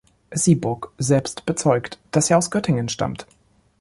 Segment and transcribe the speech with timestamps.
[0.31, 3.27] Sieburg selbst bezeugt, dass er aus Göttingen stammt.